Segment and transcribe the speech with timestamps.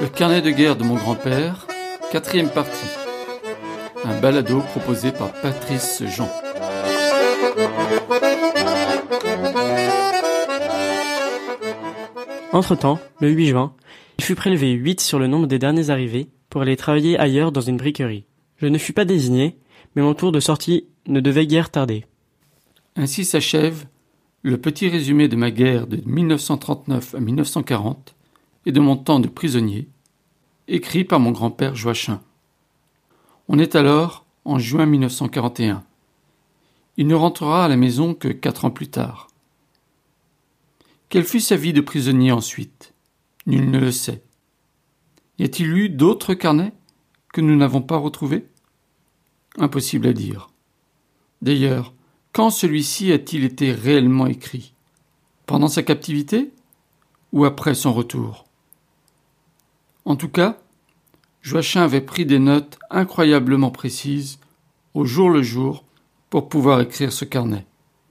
[0.00, 1.66] Le carnet de guerre de mon grand-père,
[2.12, 2.86] quatrième partie.
[4.04, 6.30] Un balado proposé par Patrice Jean.
[12.52, 13.74] Entre-temps, le 8 juin,
[14.18, 17.60] il fut prélevé 8 sur le nombre des derniers arrivés pour aller travailler ailleurs dans
[17.60, 18.24] une briquerie.
[18.56, 19.58] Je ne fus pas désigné,
[19.94, 22.04] mais mon tour de sortie ne devait guère tarder.
[22.98, 23.86] Ainsi s'achève
[24.42, 28.16] le petit résumé de ma guerre de 1939 à 1940
[28.66, 29.88] et de mon temps de prisonnier,
[30.66, 32.20] écrit par mon grand-père Joachim.
[33.46, 35.84] On est alors en juin 1941.
[36.96, 39.28] Il ne rentrera à la maison que quatre ans plus tard.
[41.08, 42.94] Quelle fut sa vie de prisonnier ensuite?
[43.46, 44.24] Nul ne le sait.
[45.38, 46.72] Y a-t-il eu d'autres carnets
[47.32, 48.48] que nous n'avons pas retrouvés?
[49.56, 50.50] Impossible à dire.
[51.42, 51.94] D'ailleurs,
[52.32, 54.72] quand celui-ci a-t-il été réellement écrit?
[55.46, 56.50] Pendant sa captivité
[57.32, 58.44] ou après son retour?
[60.04, 60.56] En tout cas,
[61.42, 64.40] Joachim avait pris des notes incroyablement précises,
[64.94, 65.84] au jour le jour,
[66.30, 67.64] pour pouvoir écrire ce carnet.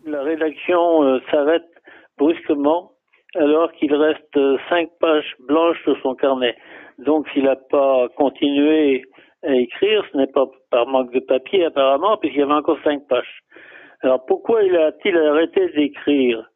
[0.05, 1.69] La rédaction euh, s'arrête
[2.17, 2.91] brusquement
[3.35, 6.55] alors qu'il reste euh, cinq pages blanches sur son carnet.
[6.97, 9.03] Donc s'il n'a pas continué
[9.43, 13.07] à écrire, ce n'est pas par manque de papier apparemment, puisqu'il y avait encore cinq
[13.07, 13.43] pages.
[14.01, 16.49] Alors pourquoi il a-t-il arrêté d'écrire?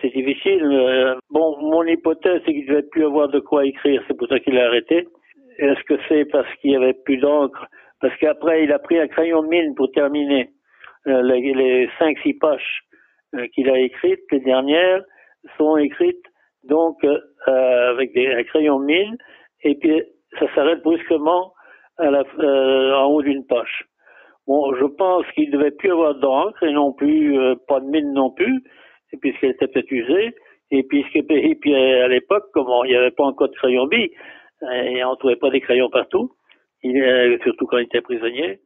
[0.00, 0.62] C'est difficile.
[0.62, 4.28] Euh, bon, mon hypothèse, c'est qu'il ne devait plus avoir de quoi écrire, c'est pour
[4.28, 5.08] ça qu'il a arrêté.
[5.58, 7.66] Est-ce que c'est parce qu'il n'y avait plus d'encre?
[8.00, 10.50] Parce qu'après, il a pris un crayon mine pour terminer
[11.08, 12.82] euh, les, cinq, six pages
[13.34, 15.02] euh, qu'il a écrites, les dernières,
[15.56, 16.24] sont écrites
[16.64, 19.16] donc euh, avec des un crayon mine,
[19.62, 20.02] et puis
[20.38, 21.52] ça s'arrête brusquement
[21.98, 23.86] à la, euh, en haut d'une page.
[24.46, 27.86] Bon, je pense qu'il ne devait plus avoir d'encre et non plus euh, pas de
[27.86, 28.62] mine non plus,
[29.20, 30.34] puisqu'elle était peut-être usée.
[30.70, 34.10] Et puisque et puis à l'époque, comment il n'y avait pas encore de crayon bille,
[34.62, 36.32] et on ne trouvait pas des crayons partout,
[36.82, 38.58] il, surtout quand il était prisonnier.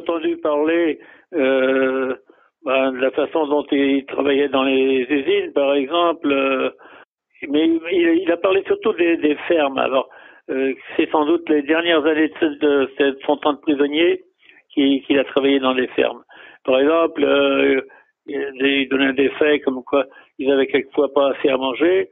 [0.00, 0.98] entendu parler
[1.34, 2.14] euh,
[2.64, 6.30] ben, de la façon dont il travaillait dans les usines, par exemple.
[6.30, 6.70] Euh,
[7.48, 9.78] mais il, a parlé surtout des, fermes.
[9.78, 10.08] Alors,
[10.50, 14.22] euh, c'est sans doute les dernières années de, son temps de prisonnier
[14.74, 16.22] qu'il a travaillé dans les fermes.
[16.64, 17.22] Par exemple,
[18.26, 20.04] il donnait des faits comme quoi
[20.38, 22.10] ils avaient quelquefois pas assez à manger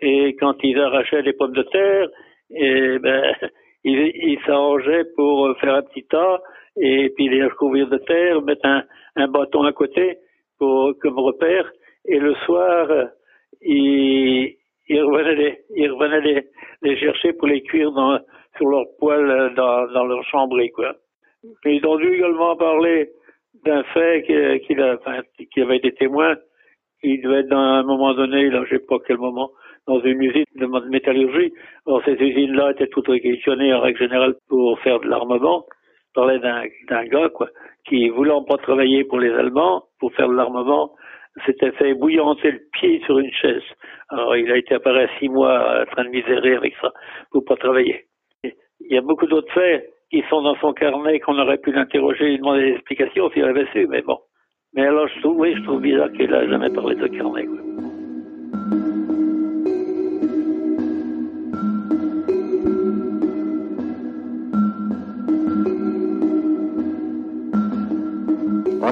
[0.00, 2.08] et quand ils arrachaient des pommes de terre,
[2.50, 3.34] et ben,
[3.84, 6.40] ils il s'arrangeaient pour faire un petit tas
[6.80, 8.84] et puis les recouvrir de terre, mettre un,
[9.16, 10.18] un bâton à côté
[10.58, 11.70] pour, comme repère,
[12.06, 12.88] et le soir,
[13.62, 14.56] ils,
[14.88, 16.42] ils revenaient, les, ils revenaient les,
[16.82, 18.18] les, chercher pour les cuire dans,
[18.56, 20.94] sur leur poêle dans, dans leur chambre, quoi.
[21.64, 23.10] Ils ont dû également parler
[23.64, 24.24] d'un fait
[24.66, 25.20] qu'il a, enfin,
[25.52, 26.36] qui avait été témoin.
[27.02, 29.50] Il devait être dans un moment donné, là, je sais pas quel moment,
[29.86, 31.52] dans une usine de métallurgie.
[31.86, 35.64] Or, ces usines-là étaient toutes réquisitionnées en règle générale pour faire de l'armement
[36.18, 37.48] parlais d'un gars quoi,
[37.86, 40.90] qui voulant pas travailler pour les Allemands, pour faire de l'armement,
[41.46, 43.62] s'était fait bouillanter le pied sur une chaise.
[44.08, 46.90] Alors il a été apparu six mois en train de misérer avec ça
[47.30, 48.06] pour pas travailler.
[48.42, 52.32] Il y a beaucoup d'autres faits qui sont dans son carnet qu'on aurait pu l'interroger
[52.32, 54.18] et demander des explications s'il avait su, mais bon.
[54.74, 57.46] Mais alors je trouve, oui, je trouve bizarre qu'il a jamais parlé de carnet.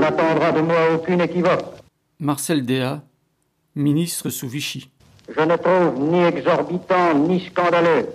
[0.06, 1.64] N'attendra de moi aucune équivoque.
[2.20, 3.00] Marcel Déa,
[3.74, 4.88] ministre sous Vichy.
[5.36, 8.06] Je ne trouve ni exorbitant ni scandaleux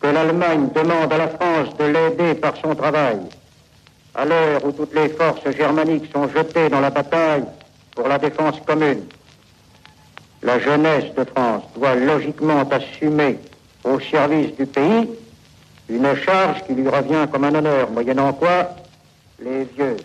[0.00, 3.18] que l'Allemagne demande à la France de l'aider par son travail,
[4.14, 7.44] à l'heure où toutes les forces germaniques sont jetées dans la bataille
[7.94, 9.02] pour la défense commune.
[10.42, 13.38] La jeunesse de France doit logiquement assumer
[13.84, 15.08] au service du pays
[15.90, 18.70] une charge qui lui revient comme un honneur, moyennant quoi
[19.40, 19.96] les vieux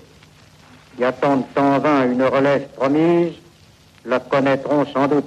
[0.95, 3.33] qui attendent en vain une relève promise,
[4.05, 5.25] la connaîtront sans doute.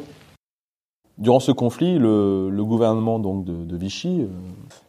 [1.19, 4.27] Durant ce conflit, le, gouvernement donc de, Vichy euh,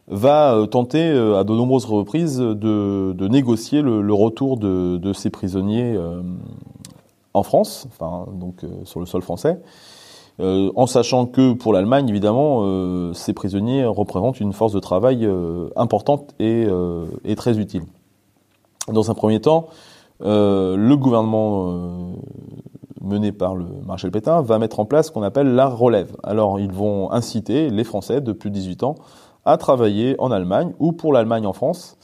[0.08, 5.30] va euh, tenter euh, à de nombreuses reprises de, négocier le, retour de, de, ces
[5.30, 5.98] prisonniers
[7.32, 9.60] en France, enfin donc sur le sol français,
[10.40, 15.28] en sachant que pour l'Allemagne, évidemment, ces prisonniers représentent une force de travail
[15.76, 16.66] importante et,
[17.36, 17.82] très utile.
[18.88, 19.68] Dans un premier temps,
[20.20, 22.12] le gouvernement euh,
[23.00, 26.16] menée par le maréchal Pétain, va mettre en place ce qu'on appelle la relève.
[26.22, 28.96] Alors ils vont inciter les Français de plus de 18 ans
[29.44, 31.96] à travailler en Allemagne ou pour l'Allemagne en France.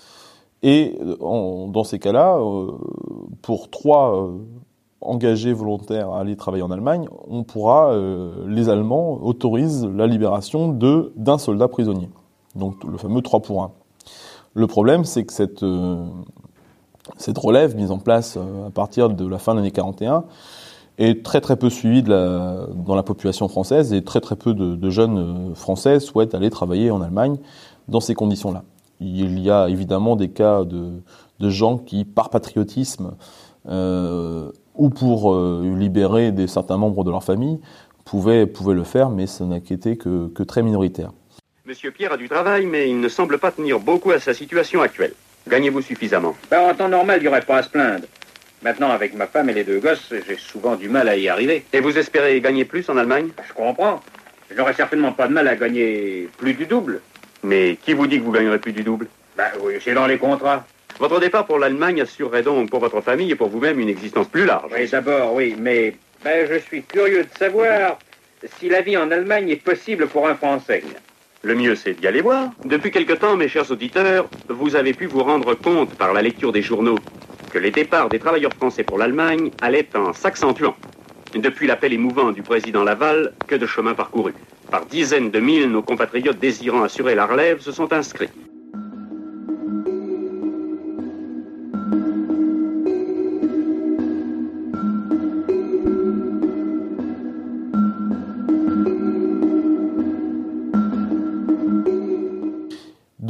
[0.62, 2.38] Et dans ces cas-là,
[3.42, 4.30] pour trois
[5.02, 7.94] engagés volontaires à aller travailler en Allemagne, on pourra,
[8.46, 12.08] les Allemands autorisent la libération de d'un soldat prisonnier.
[12.54, 13.72] Donc le fameux 3 pour 1.
[14.54, 16.06] Le problème, c'est que cette, euh,
[17.16, 20.24] cette relève mise en place euh, à partir de la fin de l'année 41
[20.96, 25.18] est très très peu suivie dans la population française et très très peu de, jeunes
[25.18, 27.36] euh, français souhaitent aller travailler en Allemagne
[27.88, 28.62] dans ces conditions-là.
[29.00, 30.92] Il y a évidemment des cas de,
[31.40, 33.16] de gens qui, par patriotisme
[33.68, 37.60] euh, ou pour libérer des certains membres de leur famille,
[38.04, 41.10] pouvaient, pouvaient le faire, mais ce n'a été que très minoritaire.
[41.64, 44.82] Monsieur Pierre a du travail, mais il ne semble pas tenir beaucoup à sa situation
[44.82, 45.14] actuelle.
[45.48, 48.06] Gagnez-vous suffisamment ben, En temps normal, il n'y aurait pas à se plaindre.
[48.62, 51.64] Maintenant, avec ma femme et les deux gosses, j'ai souvent du mal à y arriver.
[51.72, 53.28] Et vous espérez gagner plus en Allemagne?
[53.36, 54.02] Ben, Je comprends.
[54.50, 57.00] Je n'aurais certainement pas de mal à gagner plus du double.
[57.42, 59.06] Mais qui vous dit que vous gagnerez plus du double?
[59.36, 60.64] Ben oui, c'est dans les contrats.
[60.98, 64.46] Votre départ pour l'Allemagne assurerait donc pour votre famille et pour vous-même une existence plus
[64.46, 64.70] large.
[64.72, 67.98] Oui, d'abord, oui, mais ben, je suis curieux de savoir
[68.58, 70.82] si la vie en Allemagne est possible pour un Français.
[71.44, 72.48] Le mieux, c'est d'y aller voir.
[72.64, 76.52] Depuis quelque temps, mes chers auditeurs, vous avez pu vous rendre compte par la lecture
[76.52, 76.96] des journaux
[77.52, 80.74] que les départs des travailleurs français pour l'Allemagne allaient en s'accentuant.
[81.34, 84.32] Depuis l'appel émouvant du président Laval, que de chemin parcouru.
[84.70, 88.30] Par dizaines de mille, nos compatriotes désirant assurer la relève se sont inscrits.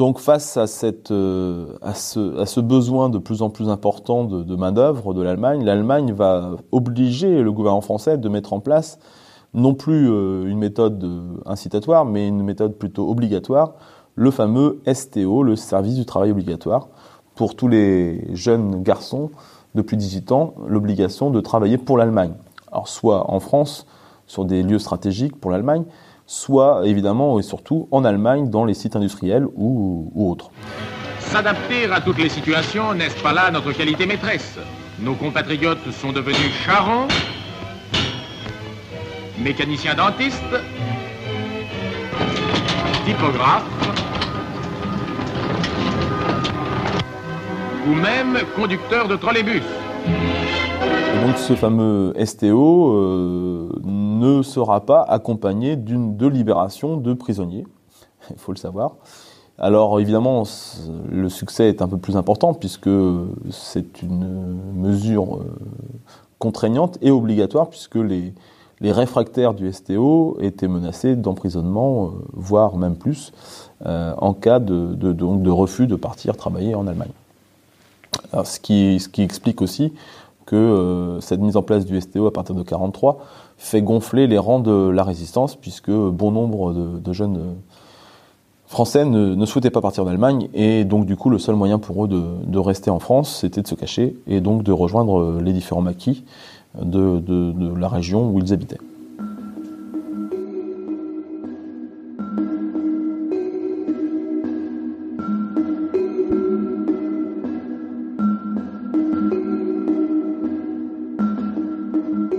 [0.05, 5.65] Donc face euh, à, ce, besoin de plus en plus important de, main-d'œuvre de l'Allemagne,
[5.65, 8.99] l'Allemagne va obliger le gouvernement français de mettre en place
[9.55, 13.77] non plus euh, une méthode incitatoire, mais une méthode plutôt obligatoire,
[14.15, 16.89] le fameux STO, le service du travail obligatoire,
[17.35, 19.31] pour tous les jeunes garçons
[19.75, 22.35] de plus de 18 ans, l'obligation de travailler pour l'Allemagne.
[22.71, 23.87] Alors soit en France,
[24.27, 25.85] sur des lieux stratégiques pour l'Allemagne,
[26.27, 30.51] soit évidemment et surtout en Allemagne dans les sites industriels ou, autres.
[31.19, 34.59] S'adapter à toutes les situations, n'est-ce pas là notre qualité maîtresse?
[35.01, 37.09] Nos compatriotes sont devenus charrons,
[39.39, 40.43] mécaniciens dentistes,
[43.05, 43.65] typographes,
[47.87, 49.63] ou même conducteurs de trolleybus.
[51.25, 57.67] Donc ce fameux STO euh, ne sera pas accompagné d'une de libération de prisonniers,
[58.31, 58.97] il faut le savoir.
[59.57, 60.43] Alors évidemment,
[61.11, 62.91] le succès est un peu plus important puisque
[63.49, 65.57] c'est une mesure euh,
[66.39, 68.35] contraignante et obligatoire puisque les,
[68.83, 73.33] réfractaires du STO étaient menacés d'emprisonnement, euh, voire même plus,
[73.83, 77.13] en cas de, refus de partir travailler en Allemagne.
[78.45, 79.95] Ce qui explique aussi
[80.47, 83.19] que euh, cette mise en place du STO à partir de 43
[83.57, 87.53] fait gonfler les rangs de la résistance, puisque bon nombre de, jeunes euh,
[88.67, 92.09] français ne, souhaitaient pas partir d'Allemagne, et donc du coup le seul moyen pour eux
[92.09, 95.83] de, rester en France, c'était de se cacher, et donc de rejoindre euh, les différents
[95.83, 96.25] maquis
[96.81, 98.81] de la région où ils habitaient.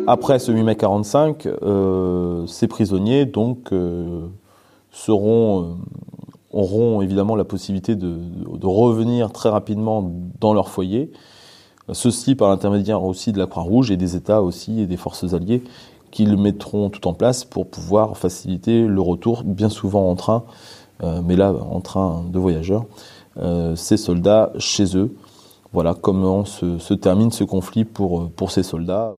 [0.08, 4.28] Après ce 8 mai 45, euh, ces prisonniers donc euh,
[4.92, 5.66] seront euh,
[6.52, 8.18] auront évidemment la possibilité de,
[8.64, 11.12] revenir très rapidement dans leur foyer.
[11.92, 15.64] Ceci par l'intermédiaire aussi de la Croix-Rouge et des États aussi et des forces alliées
[16.12, 20.46] qui le mettront tout en place pour pouvoir faciliter le retour, bien souvent en train,
[21.04, 22.86] mais là en train de voyageurs,
[23.76, 25.14] ces soldats chez eux.
[25.74, 29.14] Voilà comment se, se termine ce conflit pour, pour ces soldats.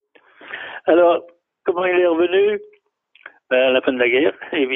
[0.88, 1.22] Alors,
[1.66, 2.60] comment il est revenu?
[3.50, 4.34] Ben, À la fin de la guerre.
[4.54, 4.68] Et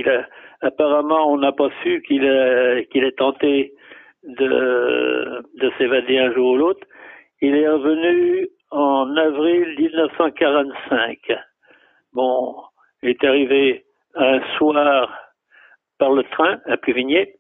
[0.61, 2.21] apparemment, on n'a pas su qu'il
[2.91, 3.73] qu'il ait tenté
[4.23, 6.85] de, de s'évader un jour ou l'autre.
[7.39, 11.17] Il est revenu en avril 1945.
[12.13, 12.55] Bon,
[13.03, 15.09] il est arrivé un soir
[15.97, 17.35] par le train à Puvigné.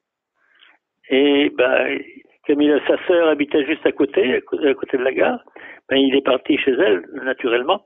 [1.09, 1.99] Et ben,
[2.47, 5.43] comme il, sa sœur habitait juste à côté, à côté de la gare,
[5.89, 7.85] ben, il est parti chez elle, naturellement.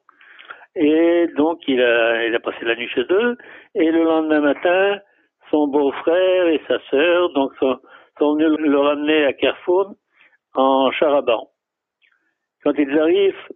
[0.75, 3.37] Et donc, il a, il a passé la nuit chez eux.
[3.75, 4.99] Et le lendemain matin,
[5.49, 7.79] son beau-frère et sa sœur donc sont,
[8.19, 9.93] sont, venus le ramener à Carrefour
[10.53, 11.49] en charaban.
[12.63, 13.47] Quand ils arrivent,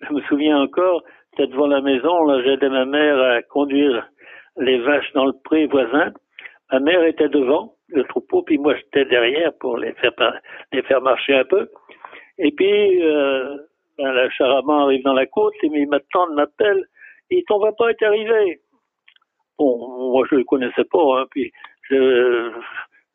[0.00, 4.08] je me souviens encore, C'était devant la maison, là, j'aidais ma mère à conduire
[4.56, 6.12] les vaches dans le pré voisin.
[6.72, 10.12] Ma mère était devant le troupeau, puis moi j'étais derrière pour les faire,
[10.72, 11.68] les faire marcher un peu.
[12.38, 13.56] Et puis, euh,
[14.00, 16.84] ben, le charaban arrive dans la côte, et ma tante m'appelle,
[17.30, 18.60] et ton papa est arrivé.
[19.58, 21.52] Bon, moi je le connaissais pas, hein, puis
[21.90, 22.50] je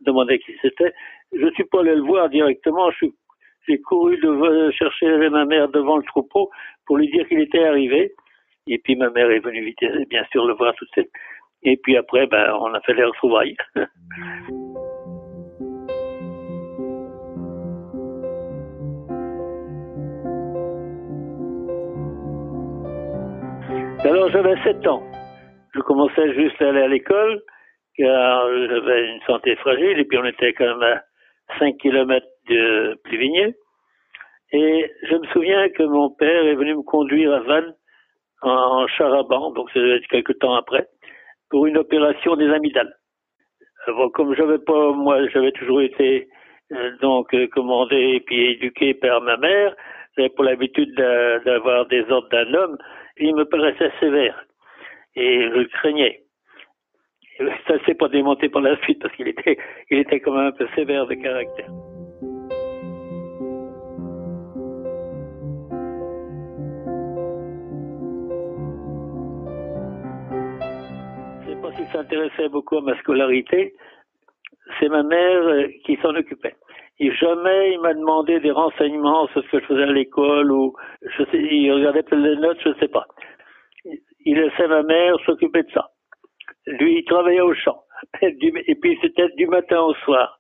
[0.02, 0.94] demandais qui c'était.
[1.34, 2.92] Je suis pas allé le voir directement,
[3.68, 4.18] j'ai couru
[4.72, 6.50] chercher ma mère devant le troupeau
[6.86, 8.14] pour lui dire qu'il était arrivé.
[8.68, 11.12] Et puis ma mère est venue vite, bien sûr, le voir tout de suite.
[11.64, 13.58] Et puis après, ben, on a fait les retrouvailles.
[24.16, 25.04] Alors j'avais 7 ans.
[25.74, 27.42] Je commençais juste à aller à l'école,
[27.98, 31.02] car j'avais une santé fragile, et puis on était quand même à
[31.60, 33.54] 5 km de Pluvigné.
[34.54, 37.74] Et je me souviens que mon père est venu me conduire à Vannes
[38.42, 40.88] en charaban, donc c'est quelques temps après,
[41.50, 42.96] pour une opération des amygdales.
[44.14, 46.30] Comme j'avais pas, moi, j'avais toujours été
[46.72, 49.76] euh, donc euh, commandé et puis éduqué par ma mère,
[50.16, 52.78] j'avais pour l'habitude d'avoir des ordres d'un homme,
[53.18, 54.46] il me paraissait sévère
[55.16, 56.24] et je le craignais.
[57.68, 59.58] ça s'est pas démonté par la suite parce qu'il était,
[59.90, 61.72] il était quand même un peu sévère de caractère.
[71.76, 73.76] qui s'intéressait beaucoup à ma scolarité,
[74.80, 76.56] c'est ma mère euh, qui s'en occupait.
[77.00, 80.74] Et jamais il m'a demandé des renseignements sur ce que je faisais à l'école ou
[81.02, 83.06] je sais, il regardait peut-être les notes, je ne sais pas.
[84.26, 85.90] Il laissait ma mère s'occuper de ça.
[86.68, 87.82] Lui, il travaillait au champ.
[88.22, 90.40] Et puis c'était du matin au soir.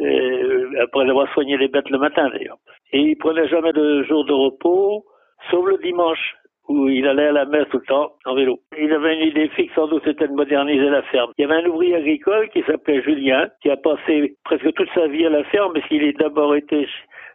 [0.00, 2.58] Euh, après avoir soigné les bêtes le matin d'ailleurs.
[2.92, 5.04] Et il prenait jamais de jour de repos,
[5.50, 6.34] sauf le dimanche
[6.68, 8.58] où il allait à la messe tout le temps en vélo.
[8.78, 11.32] Il avait une idée fixe, sans doute, c'était de moderniser la ferme.
[11.36, 15.06] Il y avait un ouvrier agricole qui s'appelait Julien, qui a passé presque toute sa
[15.08, 16.88] vie à la ferme, parce qu'il est d'abord été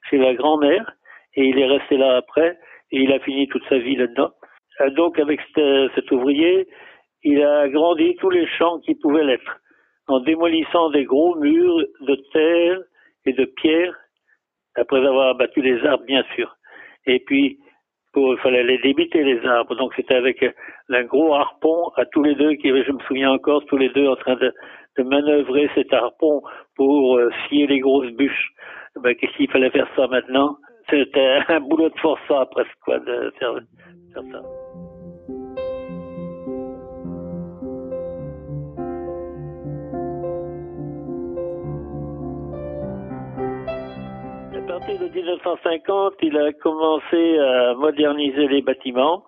[0.09, 0.93] chez la grand-mère,
[1.35, 2.57] et il est resté là après,
[2.91, 4.31] et il a fini toute sa vie là-dedans.
[4.81, 6.67] Euh, donc, avec cet ouvrier,
[7.23, 9.59] il a agrandi tous les champs qui pouvaient l'être,
[10.07, 12.79] en démolissant des gros murs de terre
[13.25, 13.93] et de pierre,
[14.75, 16.55] après avoir abattu les arbres, bien sûr.
[17.05, 17.59] Et puis,
[18.15, 19.75] il fallait les débiter les arbres.
[19.75, 20.43] Donc c'était avec
[20.89, 24.07] un gros harpon à tous les deux, qui je me souviens encore, tous les deux
[24.07, 24.53] en train de,
[24.97, 26.41] de manœuvrer cet harpon
[26.75, 28.49] pour euh, scier les grosses bûches.
[29.01, 30.57] Ben, Qu'est-ce qu'il fallait faire ça maintenant?
[30.89, 33.53] C'était un boulot de forçat presque quoi, de faire,
[34.13, 34.41] faire ça.
[44.79, 49.25] Partir de 1950, il a commencé à moderniser les bâtiments.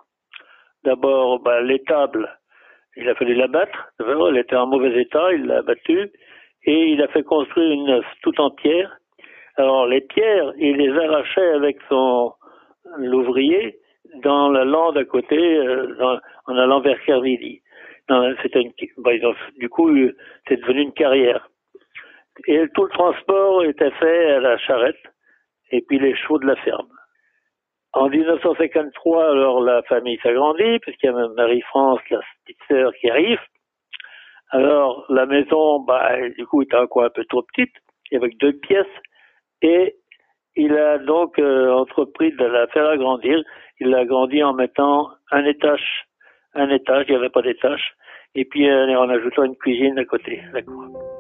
[0.84, 2.30] D'abord, bah, l'étable,
[2.96, 3.92] il a fallu l'abattre.
[4.00, 6.12] Elle était en mauvais état, il l'a abattu.
[6.64, 8.98] Et il a fait construire une neuf, tout en pierre.
[9.58, 12.34] Alors, les pierres, il les arrachait avec son
[12.98, 13.78] l'ouvrier
[14.24, 17.62] dans la lande à côté, euh, en allant vers Kervili.
[18.08, 18.32] Bah,
[19.58, 19.90] du coup,
[20.48, 21.50] c'est devenu une carrière.
[22.48, 25.11] Et tout le transport était fait à la charrette
[25.72, 26.88] et puis les chevaux de la ferme.
[27.94, 33.40] En 1953, alors la famille s'agrandit, puisqu'il y a Marie-France, la petite sœur, qui arrive.
[34.50, 37.74] Alors la maison, bah, du coup, était un peu trop petite,
[38.14, 38.86] avec deux pièces,
[39.62, 39.96] et
[40.56, 43.42] il a donc euh, entrepris de la faire agrandir.
[43.80, 46.06] Il l'a agrandi en mettant un étage,
[46.54, 47.94] un étage, il n'y avait pas d'étage,
[48.36, 51.11] et puis euh, en ajoutant une cuisine à côté, la cour.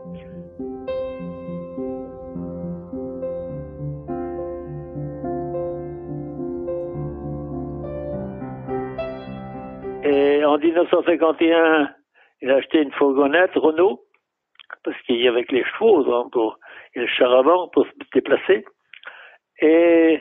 [10.41, 11.93] Et en 1951,
[12.41, 14.01] il a acheté une fourgonnette Renault,
[14.83, 16.57] parce qu'il y avait que les chevaux pour,
[16.95, 18.65] et le char pour se déplacer.
[19.61, 20.19] Et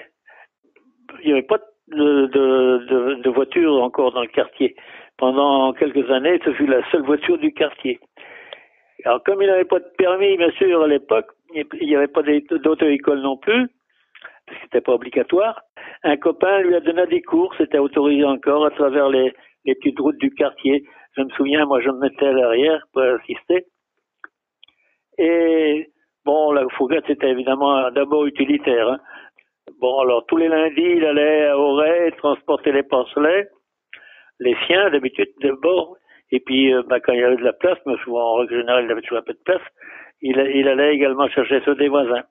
[1.23, 1.59] il n'y avait pas
[1.89, 4.77] de, voiture encore dans le quartier.
[5.17, 7.99] Pendant quelques années, ce fut la seule voiture du quartier.
[9.07, 12.23] Alors comme il n'avait pas de permis, bien sûr, à l'époque, il n'y avait pas
[12.23, 13.69] d'auto-école non plus,
[14.47, 15.63] parce que c'était pas obligatoire.
[16.03, 19.33] Un copain lui a donné des cours, c'était autorisé encore à travers les,
[19.65, 20.85] les petites routes du quartier.
[21.17, 23.67] Je me souviens, moi, je me mettais à l'arrière pour assister.
[25.19, 25.91] Et
[26.25, 28.89] bon, la fourgette, c'était évidemment d'abord utilitaire.
[28.89, 28.99] Hein.
[29.81, 33.49] Bon, alors tous les lundis, il allait à Auray transporter les porcelets,
[34.39, 35.97] les siens d'habitude d'abord.
[36.33, 38.59] Et puis, euh, bah, quand il y avait de la place, mais souvent en règle
[38.59, 39.63] générale, il avait toujours un peu de place,
[40.23, 42.23] il, il allait également chercher ceux des voisins.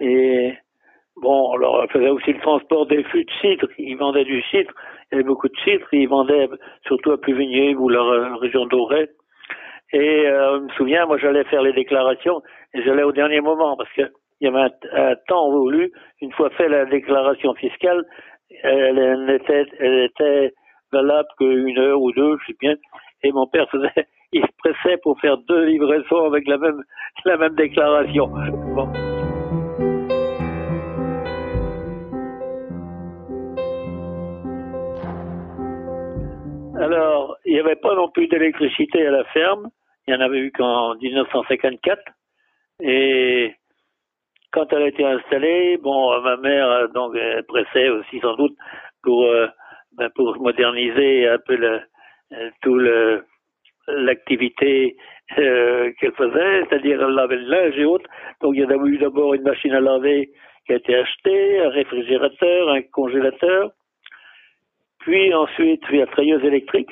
[0.00, 0.52] Et
[1.16, 3.68] bon, alors, il faisait aussi le transport des fûts de cidre.
[3.78, 4.72] Il vendait du cidre
[5.10, 6.48] il y avait beaucoup de chiffres, ils vendaient
[6.86, 9.08] surtout à Pluvigné ou leur euh, région d'Auray.
[9.92, 12.42] Et euh, je me souviens, moi j'allais faire les déclarations
[12.74, 14.02] et j'allais au dernier moment parce que
[14.40, 18.04] il y avait un, temps voulu, une fois fait la déclaration fiscale,
[18.62, 20.52] elle n'était elle était
[20.92, 22.74] valable qu'une heure ou deux, je sais bien.
[23.22, 26.82] Et mon père faisait, il se pressait pour faire deux livraisons avec la même
[27.24, 28.28] la même déclaration.
[28.74, 29.09] Bon.
[36.80, 39.68] Alors, il n'y avait pas non plus d'électricité à la ferme.
[40.06, 42.00] Il n'y en avait eu qu'en 1954.
[42.80, 43.54] Et
[44.50, 47.14] quand elle a été installée, bon, ma mère donc
[47.48, 48.56] pressait aussi sans doute
[49.02, 49.46] pour euh,
[49.92, 51.80] ben, pour moderniser un peu le,
[52.62, 53.24] tout le
[53.86, 54.96] l'activité
[55.38, 58.08] euh, qu'elle faisait, c'est-à-dire elle lavait le linge et autres.
[58.40, 60.30] Donc il y a eu d'abord une machine à laver
[60.64, 63.72] qui a été achetée, un réfrigérateur, un congélateur,
[65.00, 66.90] puis ensuite, la treilleuse électrique.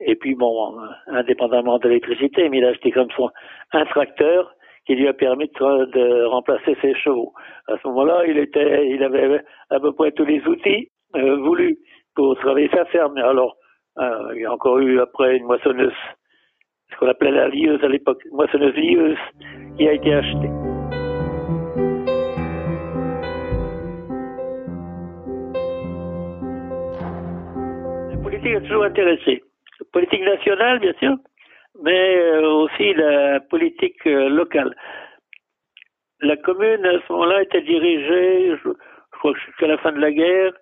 [0.00, 0.78] Et puis, bon,
[1.08, 3.30] indépendamment de l'électricité, mais il a acheté comme son
[3.72, 4.54] un tracteur
[4.86, 7.32] qui lui a permis de, remplacer ses chevaux.
[7.68, 11.76] À ce moment-là, il était, il avait à peu près tous les outils euh, voulus
[12.14, 13.16] pour travailler sa ferme.
[13.18, 13.56] Alors,
[13.98, 15.92] euh, il y a encore eu après une moissonneuse,
[16.90, 19.18] ce qu'on appelait la lieuse à l'époque, moissonneuse lieuse
[19.76, 20.67] qui a été achetée.
[28.38, 29.42] Politique a toujours intéressé.
[29.92, 31.16] Politique nationale, bien sûr,
[31.82, 34.74] mais euh, aussi la politique euh, locale.
[36.20, 38.70] La commune, à ce moment-là, était dirigée, je,
[39.12, 40.52] crois jusqu'à la fin de la guerre,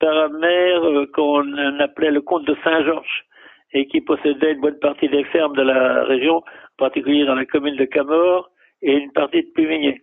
[0.00, 3.24] par un maire euh, qu'on appelait le comte de Saint-Georges
[3.72, 7.46] et qui possédait une bonne partie des fermes de la région, en particulier dans la
[7.46, 8.50] commune de Camor
[8.82, 10.02] et une partie de Puvigné.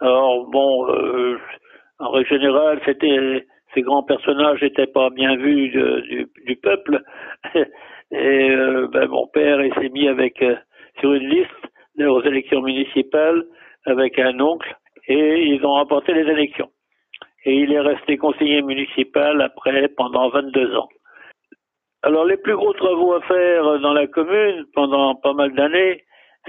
[0.00, 0.88] Alors, bon,
[1.98, 7.02] en règle générale, c'était ces grands personnages n'étaient pas bien vus du, du, peuple.
[7.54, 10.56] Et euh, ben, mon père s'est mis avec euh,
[11.00, 11.50] sur une liste
[11.98, 13.44] aux élections municipales
[13.86, 14.74] avec un oncle
[15.08, 16.70] et ils ont remporté les élections.
[17.44, 20.88] Et il est resté conseiller municipal après pendant 22 ans.
[22.02, 26.04] Alors les plus gros travaux à faire dans la commune pendant pas mal d'années,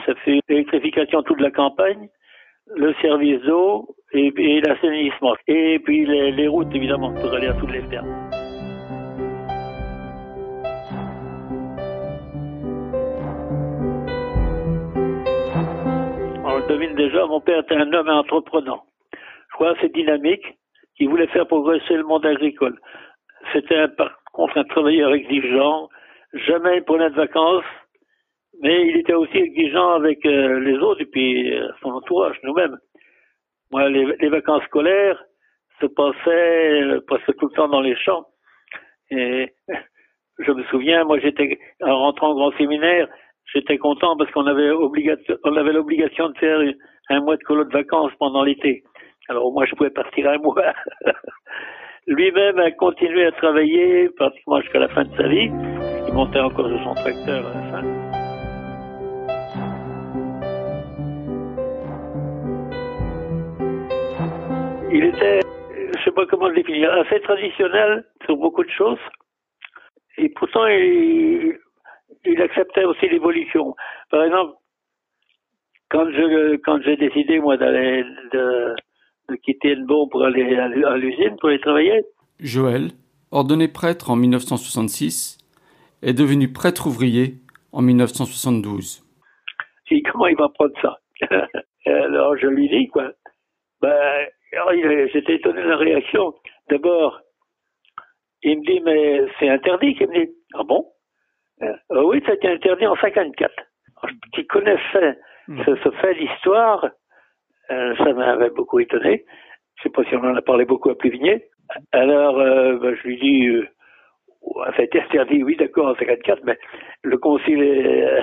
[0.05, 2.09] ça fait l'électrification toute la campagne,
[2.67, 5.35] le service d'eau et, l'assainissement.
[5.47, 8.07] Et puis les, routes, évidemment, pour aller à toutes les fermes.
[16.45, 18.83] On le devine déjà, mon père était un homme entreprenant.
[19.13, 20.45] Je crois assez dynamique,
[20.97, 22.79] qui voulait faire progresser le monde agricole.
[23.51, 25.89] C'était par contre un travailleur exigeant,
[26.33, 27.65] jamais pour de vacances,
[28.63, 32.77] mais il était aussi exigeant avec euh, les autres et puis euh, son entourage, nous-mêmes.
[33.71, 35.21] Moi, les, vacances scolaires
[35.81, 38.25] se passaient euh, presque tout le temps dans les champs.
[39.11, 39.49] Et
[40.39, 43.09] je me souviens, moi, j'étais en rentrant au grand séminaire,
[43.53, 46.59] j'étais content parce qu'on avait on avait l'obligation de faire
[47.09, 48.83] un mois de colo de vacances pendant l'été.
[49.27, 50.73] Alors moi, je pouvais partir un mois.
[52.07, 55.51] Lui-même a continué à travailler pratiquement jusqu'à la fin de sa vie.
[56.07, 58.22] Il montait encore sur son tracteur à la fin.
[64.93, 65.39] Il était,
[65.97, 68.99] je sais pas comment le définir, assez traditionnel sur beaucoup de choses.
[70.17, 71.57] Et pourtant, il,
[72.41, 73.75] acceptait aussi l'évolution.
[74.11, 74.53] Par exemple,
[75.89, 78.75] quand je quand j'ai décidé moi d'aller de,
[79.29, 82.03] de quitter bon pour aller à l'usine pour y travailler.
[82.39, 82.91] Joël,
[83.31, 85.37] ordonné prêtre en 1966,
[86.01, 87.35] est devenu prêtre ouvrier
[87.71, 89.03] en 1972.
[89.91, 90.99] Et comment il va prendre ça?
[91.85, 93.11] Alors je lui dis quoi.
[93.81, 94.27] Ben,
[95.11, 96.33] j'étais étonné de la réaction.
[96.69, 97.21] D'abord,
[98.43, 99.95] il me dit, mais c'est interdit.
[99.99, 100.85] Il me dit, ah bon?
[101.61, 103.53] Euh, Oui, c'était interdit en 54.
[104.33, 105.63] qui connaissait hmm.
[105.63, 106.89] ce, fait d'histoire,
[107.71, 109.25] euh, ça m'avait beaucoup étonné.
[109.77, 111.45] Je sais pas si on en a parlé beaucoup à Pluvigné.
[111.91, 113.67] Alors, euh, ben, je lui dis,
[114.75, 116.57] ça a été interdit, oui, d'accord, en 54, mais
[117.03, 117.61] le concile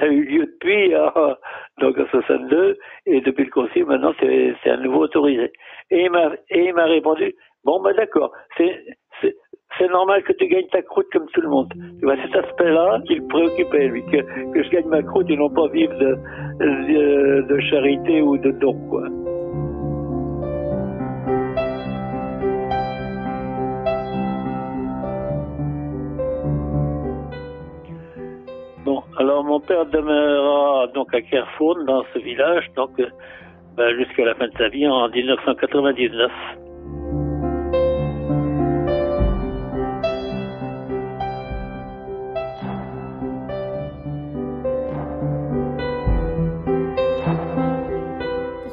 [0.00, 1.12] a eu lieu depuis, hein,
[1.80, 5.52] donc en 62, et depuis le concile, maintenant, c'est à nouveau autorisé.
[5.90, 8.84] Et il m'a, répondu, bon, ben d'accord, c'est,
[9.20, 9.34] c'est,
[9.88, 11.72] normal que tu gagnes ta croûte comme tout le monde.
[12.00, 15.48] C'est cet aspect-là qui le préoccupait, lui, que, que je gagne ma croûte et non
[15.48, 16.18] pas vivre de,
[16.60, 19.08] de, de charité ou de don, quoi.
[29.20, 32.86] Alors mon père demeura donc à Kerfourne, dans ce village, euh,
[33.76, 36.32] ben, jusqu'à la fin de sa vie en 1999.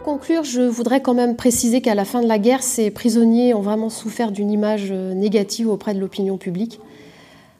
[0.05, 3.59] conclure, je voudrais quand même préciser qu'à la fin de la guerre, ces prisonniers ont
[3.59, 6.79] vraiment souffert d'une image euh, négative auprès de l'opinion publique.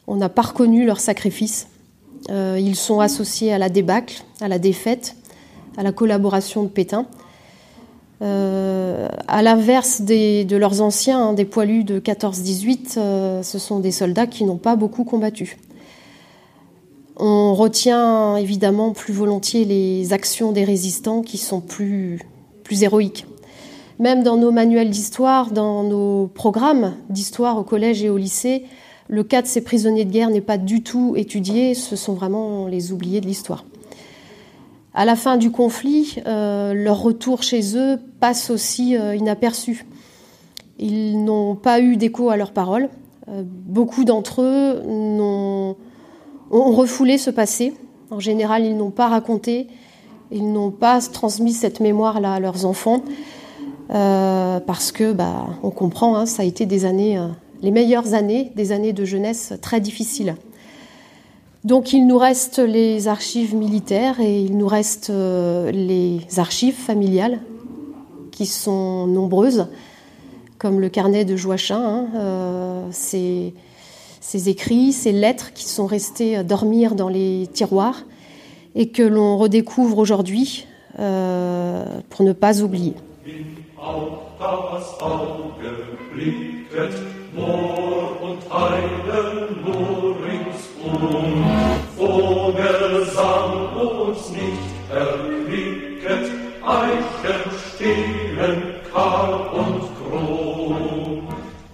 [0.06, 1.77] On n'a pas reconnu leur sacrifice.
[2.30, 5.16] Euh, ils sont associés à la débâcle, à la défaite,
[5.76, 7.06] à la collaboration de Pétain.
[8.20, 13.92] Euh, à l'inverse de leurs anciens, hein, des poilus de 14-18, euh, ce sont des
[13.92, 15.56] soldats qui n'ont pas beaucoup combattu.
[17.16, 22.20] On retient évidemment plus volontiers les actions des résistants qui sont plus,
[22.64, 23.26] plus héroïques.
[23.98, 28.64] Même dans nos manuels d'histoire, dans nos programmes d'histoire au collège et au lycée,
[29.08, 32.66] le cas de ces prisonniers de guerre n'est pas du tout étudié, ce sont vraiment
[32.66, 33.64] les oubliés de l'histoire.
[34.94, 39.86] À la fin du conflit, euh, leur retour chez eux passe aussi euh, inaperçu.
[40.78, 42.88] Ils n'ont pas eu d'écho à leurs paroles.
[43.28, 45.76] Euh, beaucoup d'entre eux ont,
[46.50, 47.74] refoulé ce passé.
[48.10, 49.68] En général, ils n'ont pas raconté,
[50.30, 53.02] ils n'ont pas transmis cette mémoire-là à leurs enfants,
[53.88, 57.18] parce que, bah, on comprend, hein, ça a été des années,
[57.62, 60.36] les meilleures années, des années de jeunesse très difficiles.
[61.64, 67.40] Donc il nous reste les archives militaires et il nous reste euh, les archives familiales
[68.30, 69.66] qui sont nombreuses,
[70.58, 73.52] comme le carnet de Joachim, hein, euh, ces,
[74.48, 78.04] écrits, ces lettres qui sont restées dormir dans les tiroirs
[78.76, 80.66] et que l'on redécouvre aujourd'hui
[81.00, 82.94] euh, pour ne pas oublier.
[86.70, 86.94] Liebet
[87.34, 91.44] Moor und Heide nur ringsum.
[91.96, 96.30] Vogelsang uns nicht erquicket,
[96.64, 101.28] Eichen stehen kahl und krumm.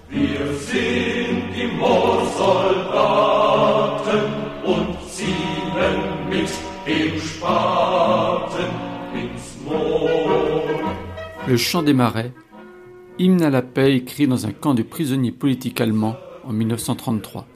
[0.08, 4.22] Wir sind die Moorsoldaten
[4.64, 5.76] und ziehen
[6.28, 6.50] mit
[6.86, 8.70] dem Spaten
[9.14, 10.10] ins Moor.
[11.46, 12.32] Le chant des marais
[13.18, 17.46] hymne à la paix écrit dans un camp de prisonniers politiques allemands en 1933.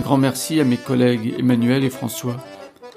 [0.00, 2.36] Grand merci à mes collègues Emmanuel et François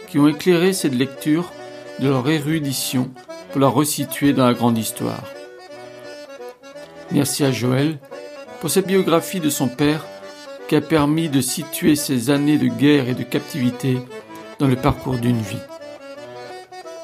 [0.08, 1.52] qui ont éclairé cette lecture
[2.00, 3.12] de leur érudition
[3.52, 5.24] pour la resituer dans la grande histoire.
[7.12, 8.00] Merci à Joël
[8.60, 10.06] pour cette biographie de son père
[10.68, 13.98] qui a permis de situer ces années de guerre et de captivité
[14.60, 15.58] dans le parcours d'une vie.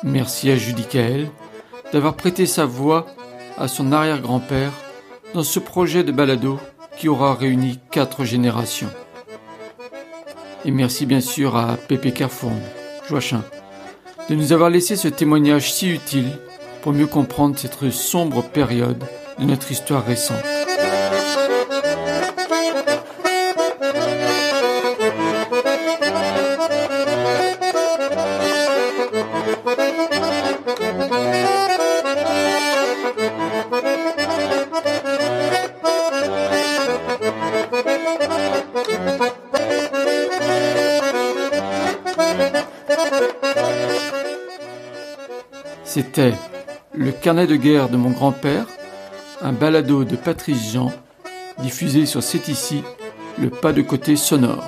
[0.03, 1.29] Merci à Judicaël
[1.91, 3.08] d'avoir prêté sa voix
[3.58, 4.71] à son arrière-grand-père
[5.34, 6.60] dans ce projet de balado
[6.97, 8.89] qui aura réuni quatre générations.
[10.65, 12.51] Et merci bien sûr à Pépé Carfon,
[13.08, 13.43] Joachim,
[14.30, 16.39] de nous avoir laissé ce témoignage si utile
[16.82, 19.04] pour mieux comprendre cette sombre période
[19.38, 20.43] de notre histoire récente.
[45.95, 46.34] C'était
[46.93, 48.67] Le carnet de guerre de mon grand-père,
[49.41, 50.91] un balado de Patrice Jean,
[51.60, 52.84] diffusé sur C'est ici,
[53.39, 54.67] le pas de côté sonore.